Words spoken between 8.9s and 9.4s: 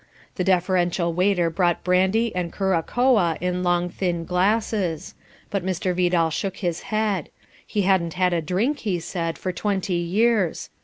said,